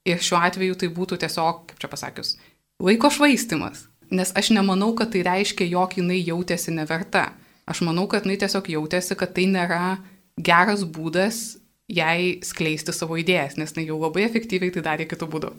[0.06, 2.36] Ir šiuo atveju tai būtų tiesiog, kaip čia pasakius,
[2.82, 3.86] laiko švaistimas.
[4.10, 7.32] Nes aš nemanau, kad tai reiškia, jog jinai jautėsi neverta.
[7.66, 9.96] Aš manau, kad jinai tiesiog jautėsi, kad tai nėra
[10.38, 11.56] geras būdas
[11.90, 15.52] jai skleisti savo idėjas, nes jinai jau labai efektyviai tai darė kitų būdų.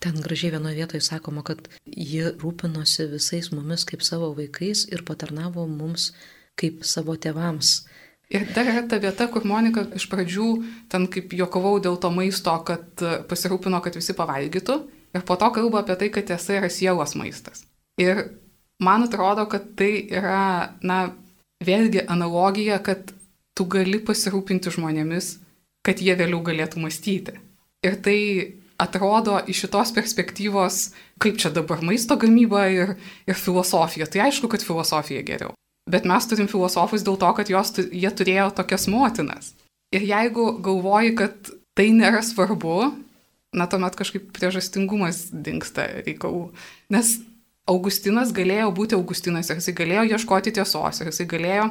[0.00, 5.66] Ten gražiai vienoje vietoje sakoma, kad ji rūpinosi visais mumis kaip savo vaikais ir patarnavo
[5.68, 6.14] mums
[6.60, 7.82] kaip savo tėvams.
[8.32, 10.48] Ir dar yra ta vieta, kur Monika iš pradžių,
[10.88, 14.78] ten kaip juokavau dėl to maisto, kad pasirūpino, kad visi pavalgytų.
[15.16, 17.64] Ir po to kalba apie tai, kad tiesa yra sielos maistas.
[18.00, 18.22] Ir
[18.82, 21.00] man atrodo, kad tai yra, na,
[21.64, 23.12] vėlgi analogija, kad
[23.56, 25.34] tu gali pasirūpinti žmonėmis,
[25.84, 27.36] kad jie vėliau galėtų mąstyti.
[27.84, 28.18] Ir tai
[28.80, 30.80] atrodo iš šitos perspektyvos,
[31.20, 32.94] kaip čia dabar maisto gamyba ir,
[33.28, 34.08] ir filosofija.
[34.08, 35.52] Tai aišku, kad filosofija geriau.
[35.90, 39.52] Bet mes turim filosofus dėl to, kad jos, jie turėjo tokias motinas.
[39.96, 42.92] Ir jeigu galvoji, kad tai nėra svarbu,
[43.56, 46.50] na tuomet kažkaip priežastingumas dinksta reikalų.
[46.94, 47.18] Nes
[47.70, 51.66] Augustinas galėjo būti Augustinas jisai galėjo ieškoti tiesos jisai galėjo,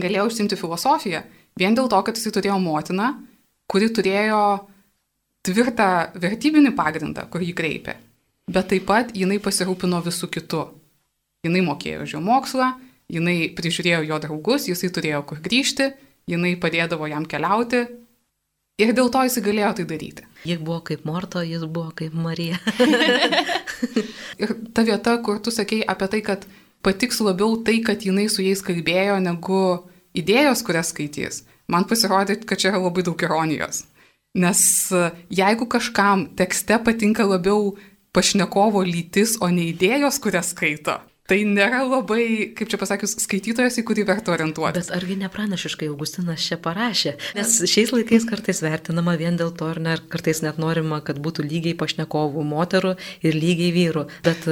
[0.00, 1.24] galėjo užsimti filosofiją
[1.60, 3.14] vien dėl to, kad jisai turėjo motiną,
[3.70, 4.42] kuri turėjo
[5.46, 7.96] tvirtą vertybinį pagrindą, kur jį kreipė.
[8.50, 10.62] Bet taip pat jinai pasirūpino visų kitų.
[11.46, 12.72] Jinai mokėjo už jo mokslą,
[13.08, 15.92] jinai prižiūrėjo jo draugus, jisai turėjo kur grįžti,
[16.28, 17.86] jinai padėdavo jam keliauti
[18.80, 20.26] ir dėl to jisai galėjo tai daryti.
[20.48, 22.58] Ji buvo kaip Morto, jis buvo kaip Marija.
[24.42, 26.46] ir ta vieta, kur tu sakei apie tai, kad
[26.86, 29.60] patiks labiau tai, kad jinai su jais kalbėjo, negu
[30.16, 33.84] idėjos, kurias skaitys, man pasirodė, kad čia yra labai daug ironijos.
[34.40, 34.62] Nes
[35.34, 37.74] jeigu kažkam tekste patinka labiau
[38.14, 43.84] pašnekovo lytis, o ne idėjos, kurias skaito, Tai nėra labai, kaip čia pasakius, skaitytojas, į
[43.86, 44.88] kurį verta orientuotis.
[44.88, 47.12] Bet argi nepranašiškai Augustinas čia parašė?
[47.38, 51.46] Nes šiais laikais kartais vertinama vien dėl to, ar ne, kartais net norima, kad būtų
[51.46, 54.04] lygiai pašnekovų moterų ir lygiai vyrų.
[54.26, 54.48] Bet,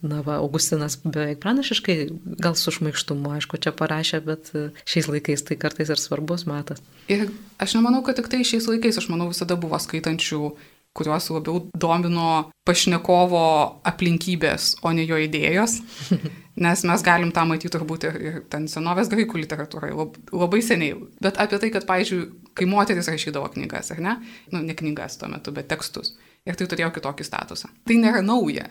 [0.00, 1.98] na, va, Augustinas beveik pranašiškai,
[2.40, 4.48] gal su šmaištumu, aišku, čia parašė, bet
[4.88, 6.80] šiais laikais tai kartais ir svarbus matas.
[7.12, 7.28] Ir
[7.60, 10.54] aš nemanau, kad tik tai šiais laikais, aš manau, visada buvo skaitančių
[10.94, 13.44] kuriuos labiau domino pašnekovo
[13.90, 15.80] aplinkybės, o ne jo idėjos.
[16.64, 20.94] Nes mes galim tą matyti turbūt ir, ir ten senovės graikų literatūrai lab, labai seniai.
[21.22, 22.20] Bet apie tai, kad, pavyzdžiui,
[22.54, 24.14] kai moteris rašydavo knygas, ar ne?
[24.54, 26.12] Nu, ne knygas tuo metu, bet tekstus.
[26.46, 27.72] Ir tai turėjo kitokį statusą.
[27.88, 28.68] Tai nėra nauja.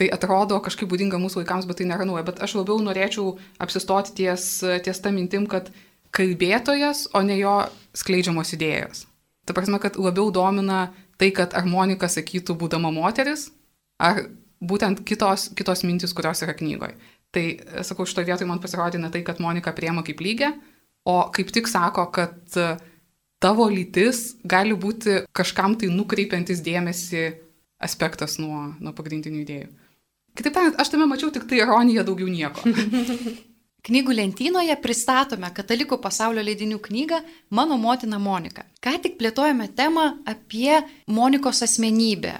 [0.00, 2.24] Tai atrodo kažkaip būdinga mūsų laikams, bet tai nėra nauja.
[2.24, 4.48] Bet aš labiau norėčiau apsistoti ties,
[4.84, 5.68] ties tą mintim, kad
[6.16, 7.58] kalbėtojas, o ne jo
[7.96, 9.04] skleidžiamos idėjos.
[9.46, 10.88] Ta prasme, kad labiau domina
[11.20, 13.48] tai, kad ar Monika sakytų, būdama moteris,
[14.02, 14.26] ar
[14.64, 16.96] būtent kitos, kitos mintis, kurios yra knygoje.
[17.34, 17.44] Tai,
[17.84, 20.52] sakau, šitoje vietoje man pasirodė ne tai, kad Monika priema kaip lygia,
[21.06, 22.56] o kaip tik sako, kad
[23.42, 27.26] tavo lytis gali būti kažkam tai nukreipiantis dėmesį
[27.82, 29.68] aspektas nuo, nuo pagrindinių idėjų.
[30.36, 32.64] Kitaip tariant, aš tame mačiau tik tai ironiją, daugiau nieko.
[33.86, 37.20] Knygų lentynoje pristatome Katalikų pasaulio leidinių knygą
[37.54, 38.64] Mano motina Monika.
[38.82, 42.32] Ką tik plėtojame temą apie Monikos asmenybę,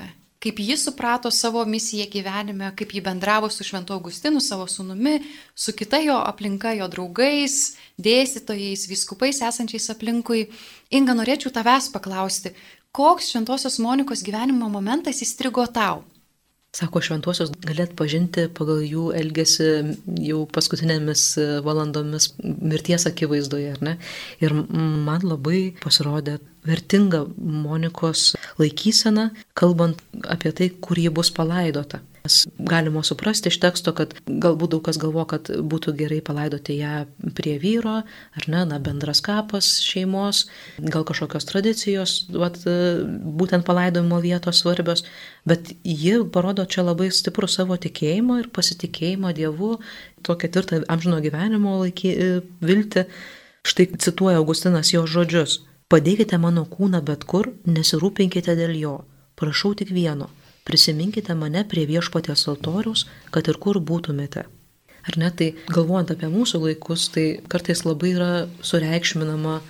[0.43, 5.21] kaip ji suprato savo misiją gyvenime, kaip ji bendravo su Šventu Augustinu, savo sunumi,
[5.55, 10.49] su kita jo aplinka, jo draugais, dėstytojais, viskupais esančiais aplinkui.
[10.91, 12.57] Inga, norėčiau tavęs paklausti,
[12.91, 16.03] koks Šventosios Monikos gyvenimo momentas įstrigo tau?
[16.77, 19.69] Sako, šventosios galėt pažinti pagal jų elgesį
[20.27, 21.23] jau paskutinėmis
[21.65, 23.95] valandomis mirties akivaizdoje, ar ne?
[24.45, 26.37] Ir man labai pasirodė
[26.67, 32.03] vertinga Monikos laikysena, kalbant apie tai, kur ji bus palaidota.
[32.59, 37.05] Galima suprasti iš teksto, kad galbūt daug kas galvo, kad būtų gerai palaidoti ją
[37.37, 40.45] prie vyro, ar ne, na, bendras kapas šeimos,
[40.79, 42.59] gal kažkokios tradicijos, vat,
[43.41, 45.05] būtent palaidojimo vietos svarbios,
[45.49, 49.77] bet ji parodo čia labai stiprų savo tikėjimą ir pasitikėjimą Dievu,
[50.27, 52.15] to ketvirtą amžino gyvenimo laikį,
[52.65, 53.07] vilti.
[53.67, 55.61] Štai cituoja Augustinas jo žodžius.
[55.91, 58.97] Padėkite mano kūną bet kur, nesirūpinkite dėl jo.
[59.39, 60.31] Prašau tik vieno
[60.67, 64.47] prisiminkite mane prie viešpatės altoriaus, kad ir kur būtumėte.
[65.07, 68.31] Ar ne, tai galvojant apie mūsų laikus, tai kartais labai yra
[68.67, 69.61] sureikšminama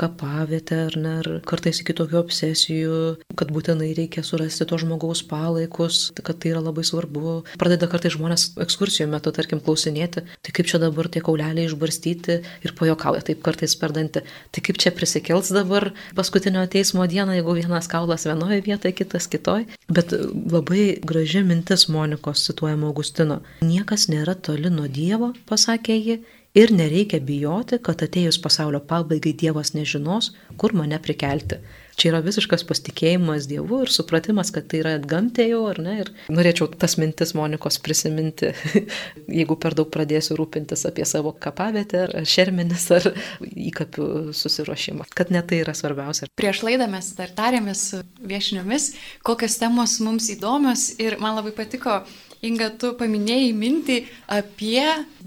[0.00, 3.00] kapavietę, ar ne, ar kartais iki tokių obsesijų,
[3.38, 7.40] kad būtinai reikia surasti to žmogaus palaikus, kad tai yra labai svarbu.
[7.60, 12.74] Pradeda kartais žmonės ekskursijų metu, tarkim, klausinėti, tai kaip čia dabar tie kauleliai išbarstyti ir
[12.78, 18.26] pajokauja taip kartais perdantį, tai kaip čia prisikels dabar paskutinio teismo dieną, jeigu vienas kaulas
[18.28, 19.68] vienoje vietoje, kitas kitoje.
[19.90, 23.40] Bet labai graži mintis Monikos cituojama Augustino.
[23.64, 29.70] Niekas nėra toli nuo Dievo, pasakė ji, Ir nereikia bijoti, kad atėjus pasaulio pabaigai Dievas
[29.70, 31.60] nežinos, kur mane prikelti.
[31.94, 35.92] Čia yra visiškas pasitikėjimas Dievu ir supratimas, kad tai yra atgamtė jau, ar ne?
[36.02, 38.50] Ir norėčiau tas mintis Monikos prisiminti,
[39.38, 43.06] jeigu per daug pradėsiu rūpintis apie savo kapavietę, ar šermenis, ar
[43.46, 45.06] įkapių susiruošimą.
[45.14, 46.26] Kad ne tai yra svarbiausia.
[46.40, 48.90] Prieš laidą mes dar tarėmės su viešniomis,
[49.22, 52.00] kokios temos mums įdomios ir man labai patiko
[52.40, 53.96] Inga, tu paminėjai mintį
[54.32, 54.84] apie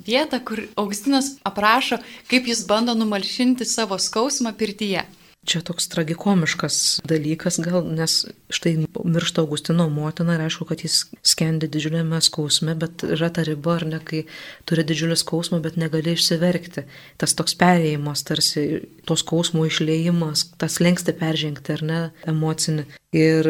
[0.07, 1.99] vietą, kur Augustinas aprašo,
[2.31, 5.03] kaip jis bando numalšinti savo skausmą pirtyje.
[5.43, 8.21] Čia toks tragikomiškas dalykas gal, nes
[8.53, 13.73] štai miršta Augustino motina ir aišku, kad jis skendi didžiuliame skausme, bet yra ta riba,
[13.75, 14.21] ar ne, kai
[14.69, 16.85] turi didžiulį skausmą, bet negali išsiverkti.
[17.19, 18.63] Tas toks perėjimas, tarsi
[19.03, 22.87] tos skausmo išleimas, tas lengsti peržengti, ar ne, emocinį.
[23.13, 23.49] Ir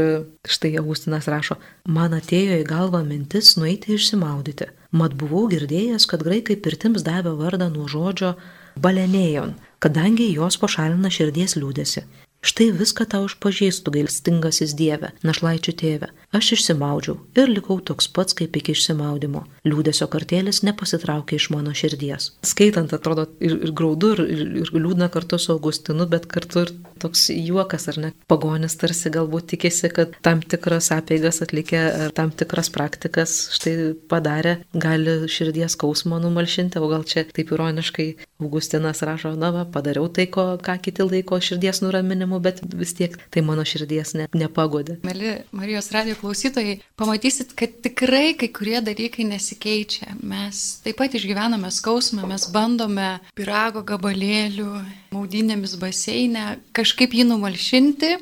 [0.49, 4.71] štai Augustinas rašo, man atėjo į galvą mintis nueiti išsimaudyti.
[4.97, 8.33] Mat buvau girdėjęs, kad graikai pirtims davė vardą nuo žodžio
[8.81, 9.53] balenėjon
[9.83, 12.05] kadangi jos pašalina širdies liūdėsi.
[12.43, 16.09] Štai viską tau išpažįstu, gailstingasis Dieve, našlaičių tėve.
[16.35, 19.45] Aš išsimaudžiau ir likau toks pats kaip iki išsimaudimo.
[19.63, 22.33] Liūdėsio kartėlis nepasitraukė iš mano širdies.
[22.43, 27.27] Skaitant atrodo ir, ir graudu, ir, ir liūdna kartu su Augustinu, bet kartu ir toks
[27.33, 28.11] juokas, ar ne?
[28.31, 34.57] Pagonis tarsi galbūt tikėsi, kad tam tikras apėgas atlikę ar tam tikras praktikas štai padarė,
[34.73, 38.07] gali širdies skausmą numalšinti, o gal čia taip ironiškai
[38.43, 43.15] Augustinas rašo, na, va, padariau tai, ko, ką kiti laiko širdies nuraminimu, bet vis tiek
[43.31, 44.99] tai mano širdies ne, nepagodė.
[45.07, 50.17] Mėly Marijos radio klausytojai, pamatysit, kad tikrai kai kurie dalykai nesikeičia.
[50.19, 54.69] Mes taip pat išgyvename skausmą, mes bandome pirago gabalėlių,
[55.13, 58.15] maudinėmis baseinę, kažkaip jį numalšinti,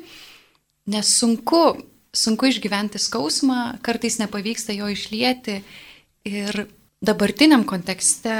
[0.92, 1.62] nes sunku,
[2.12, 5.62] sunku išgyventi skausmą, kartais nepavyksta jo išlieti.
[6.28, 6.66] Ir
[7.02, 8.36] dabartiniam kontekste,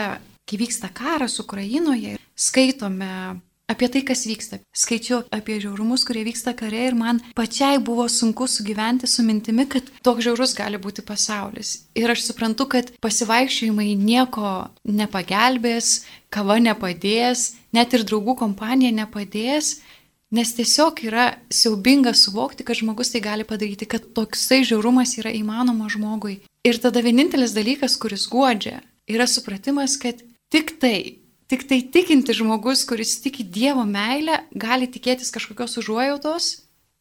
[0.46, 3.40] kai vyksta karas Ukrainoje, skaitome
[3.72, 4.60] apie tai, kas vyksta.
[4.76, 9.88] Skaičiau apie žiaurumus, kurie vyksta kare ir man pačiai buvo sunku sugyventi su mintimi, kad
[10.04, 11.86] toks žiaurus gali būti pasaulis.
[11.98, 14.52] Ir aš suprantu, kad pasivaikščiojimai nieko
[14.84, 19.78] nepagelbės, kava nepadės, net ir draugų kompanija nepadės.
[20.32, 25.90] Nes tiesiog yra siaubinga suvokti, kad žmogus tai gali padaryti, kad toksai žiaurumas yra įmanoma
[25.92, 26.38] žmogui.
[26.64, 28.78] Ir tada vienintelis dalykas, kuris guodžia,
[29.10, 31.21] yra supratimas, kad tik tai
[31.52, 36.46] Tik tai tikinti žmogus, kuris tiki Dievo meilę, gali tikėtis kažkokios užuojautos,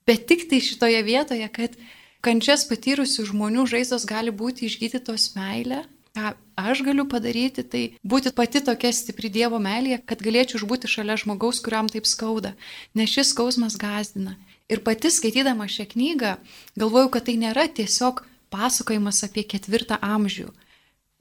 [0.03, 1.77] bet tik tai šitoje vietoje, kad
[2.19, 5.85] kančias patyrusių žmonių žaizdos gali būti išgydytos meilė.
[6.11, 11.15] Ką aš galiu padaryti, tai būti pati tokia stipri Dievo meilė, kad galėčiau išbūti šalia
[11.23, 12.51] žmogaus, kuriam taip skauda,
[12.91, 14.35] nes šis skausmas gazdina.
[14.67, 16.35] Ir pati skaitydama šią knygą,
[16.75, 20.51] galvoju, kad tai nėra tiesiog pasakojimas apie ketvirtą amžių.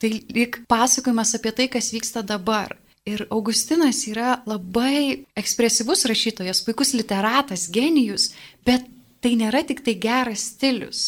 [0.02, 2.74] Tai lyg pasakojimas apie tai, kas vyksta dabar.
[3.10, 8.30] Ir Augustinas yra labai ekspresyvus rašytojas, puikus literatas, genijus,
[8.66, 8.86] bet
[9.24, 11.00] tai nėra tik tai geras stilius.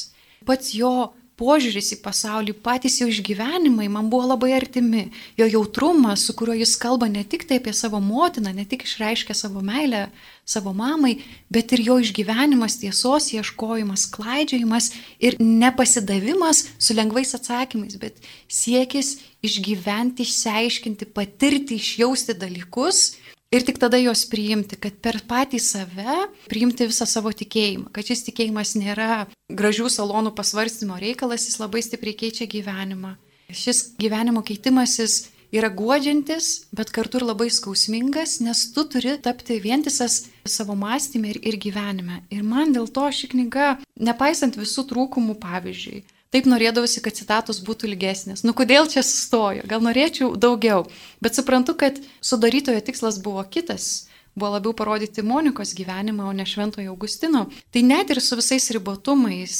[0.48, 1.12] Pats jo
[1.42, 5.08] požiūris į pasaulį, patys jo išgyvenimai man buvo labai artimi.
[5.38, 9.34] Jo jautrumas, su kuriuo jis kalba ne tik tai apie savo motiną, ne tik išreiškia
[9.34, 10.06] savo meilę
[10.46, 11.16] savo mamai,
[11.50, 14.90] bet ir jo išgyvenimas, tiesos ieškojimas, klaidžiajimas
[15.22, 18.18] ir nepasidavimas su lengvais atsakymais, bet
[18.50, 23.21] siekis išgyventi, išsiaiškinti, patirti, išjausti dalykus
[23.52, 26.16] ir tik tada juos priimti, kad per patį save
[26.48, 32.16] priimti visą savo tikėjimą, kad šis tikėjimas nėra gražių salonų pasvarstymo reikalas, jis labai stipriai
[32.24, 33.14] keičia gyvenimą.
[33.52, 40.22] Šis gyvenimo keitimasis yra guodžiantis, bet kartu ir labai skausmingas, nes tu turi tapti vientisas
[40.48, 42.22] savo mąstymė ir, ir gyvenime.
[42.32, 46.00] Ir man dėl to ši knyga, nepaisant visų trūkumų, pavyzdžiui,
[46.32, 48.40] Taip norėdavosi, kad citatos būtų ilgesnės.
[48.46, 49.66] Nu kodėl čia sustojo?
[49.68, 50.86] Gal norėčiau daugiau.
[51.20, 54.08] Bet suprantu, kad sudarytojo tikslas buvo kitas.
[54.32, 57.50] Buvo labiau parodyti Monikos gyvenimą, o ne Šventojo Augustino.
[57.68, 59.58] Tai net ir su visais ribotumais,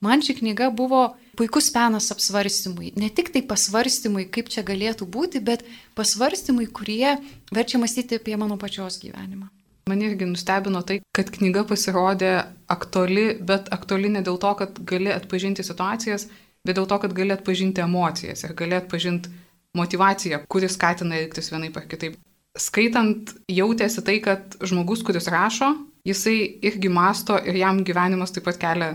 [0.00, 2.94] man ši knyga buvo puikus penas apsvarstymui.
[2.96, 5.66] Ne tik tai pasvarstymui, kaip čia galėtų būti, bet
[5.98, 7.18] pasvarstymui, kurie
[7.52, 9.52] verčia mąstyti apie mano pačios gyvenimą.
[9.88, 12.32] Mane irgi nustebino tai, kad knyga pasirodė
[12.72, 16.28] aktuali, bet aktuali ne dėl to, kad gali atpažinti situacijas,
[16.64, 19.32] bet dėl to, kad gali atpažinti emocijas ir gali atpažinti
[19.76, 22.16] motivaciją, kuris skatina elgtis vienaip ar kitaip.
[22.56, 25.72] Skaitant, jautėsi tai, kad žmogus, kuris rašo,
[26.06, 28.92] jisai irgi masto ir jam gyvenimas taip pat kelia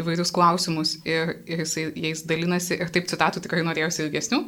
[0.00, 4.40] įvairius klausimus ir, ir jisai jais dalinasi ir taip citatų tikrai norėjusi ilgesnių,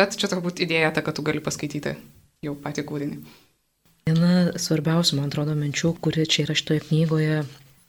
[0.00, 1.94] bet čia turbūt idėja ta, kad tu gali paskaityti
[2.42, 3.20] jau patį kūrinį.
[4.08, 7.42] Viena svarbiausių, man atrodo, minčių, kuri čia yra šitoje knygoje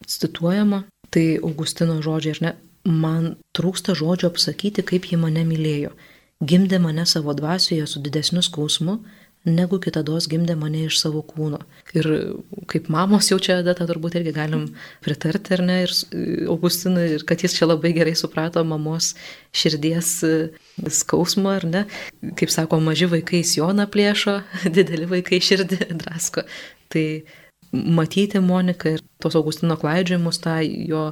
[0.10, 2.52] cituojama, tai Augustino žodžiai, ar ne,
[2.92, 5.94] man trūksta žodžio apsakyti, kaip ji mane mylėjo.
[6.44, 8.98] Gimdė mane savo dvasioje su didesniu skausmu,
[9.50, 11.60] negu kitados gimdė mane iš savo kūno.
[11.98, 12.08] Ir
[12.70, 14.68] kaip mamos jau čia data turbūt irgi galim
[15.06, 15.94] pritarti, ar ne, ir
[16.52, 19.14] Augustinui, ir kad jis čia labai gerai suprato mamos
[19.56, 20.34] širdies e,
[21.00, 21.84] skausmą, ar ne.
[22.40, 24.40] Kaip sako, maži vaikai Joną plėšo,
[24.78, 26.46] dideli vaikai širdį drasko.
[26.90, 27.06] Tai
[27.72, 31.10] matyti Moniką ir tos Augustino klaidžiamus, tą jo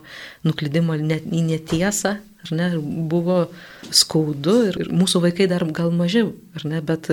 [0.48, 2.70] nuklydimą net į netiesą, ar ne,
[3.12, 3.46] buvo
[3.94, 7.12] skaudu ir, ir mūsų vaikai dar gal mažiau, ar ne, bet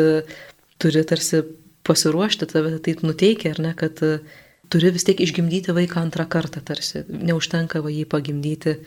[0.85, 1.43] turi tarsi
[1.85, 4.19] pasiruošti, tave taip nuteikia, ar ne, kad e,
[4.73, 7.05] turi vis tiek išgimdyti vaiką antrą kartą tarsi.
[7.09, 8.79] Neužtenka va jį pagimdyti,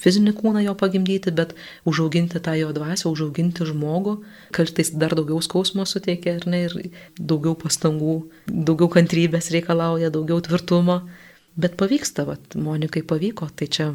[0.00, 1.54] fizinį kūną jo pagimdyti, bet
[1.88, 4.18] užauginti tą jo dvasę, užauginti žmogų,
[4.54, 6.76] kartais dar daugiau skausmo suteikia, ar ne, ir
[7.18, 11.02] daugiau pastangų, daugiau kantrybės reikalauja, daugiau tvirtumo.
[11.60, 13.90] Bet pavyksta, va, Monikai pavyko, tai čia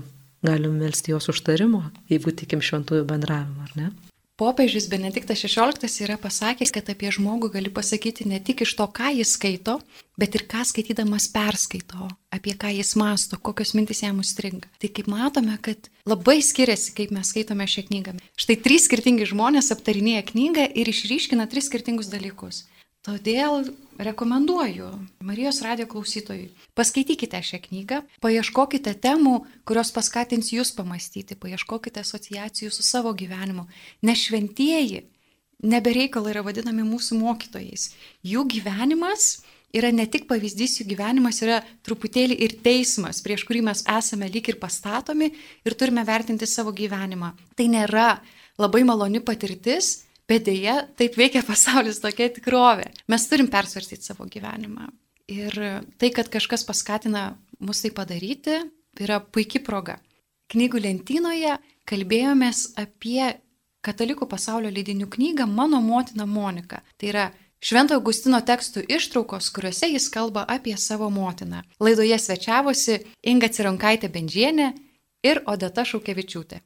[0.45, 3.93] galim melstį jos užtarimo, jeigu tikim šventųjų bendravimą, ar ne?
[4.35, 9.13] Popiežius Benediktas XVI yra pasakęs, kad apie žmogų gali pasakyti ne tik iš to, ką
[9.15, 9.77] jis skaito,
[10.19, 14.67] bet ir ką skaitydamas perskaito, apie ką jis masto, kokios mintis jam užstringa.
[14.83, 18.17] Tai kaip matome, kad labai skiriasi, kaip mes skaitome šią knygą.
[18.35, 22.65] Štai trys skirtingi žmonės aptarinėja knygą ir išryškina tris skirtingus dalykus.
[23.07, 26.49] Todėl rekomenduoju Marijos radio klausytojui.
[26.73, 33.67] Paskaitykite šią knygą, paieškokite temų, kurios paskatins jūs pamastyti, paieškokite asociacijų su savo gyvenimu.
[34.03, 35.05] Nes šventieji
[35.63, 37.93] nebereikalai yra vadinami mūsų mokytojais.
[38.25, 39.43] Jų gyvenimas
[39.75, 44.49] yra ne tik pavyzdys, jų gyvenimas yra truputėlį ir teismas, prieš kurį mes esame lyg
[44.51, 45.31] ir pastatomi
[45.65, 47.33] ir turime vertinti savo gyvenimą.
[47.55, 48.09] Tai nėra
[48.61, 52.89] labai maloni patirtis, Bet dėja, taip veikia pasaulis tokia tikrovė.
[53.11, 54.89] Mes turim persvarstyti savo gyvenimą.
[55.29, 55.55] Ir
[55.97, 58.59] tai, kad kažkas paskatina mus tai padaryti,
[59.01, 59.99] yra puikia proga.
[60.53, 61.55] Knygų lentynoje
[61.89, 63.33] kalbėjomės apie
[63.85, 66.81] katalikų pasaulio leidinių knygą Mano motina Monika.
[66.97, 67.25] Tai yra
[67.65, 71.63] Švento Augustino tekstų ištraukos, kuriuose jis kalba apie savo motiną.
[71.81, 74.67] Laidoje svečiavosi Inga Cironkaitė Bendžienė
[75.25, 76.61] ir Odeta Šaukevičiūtė.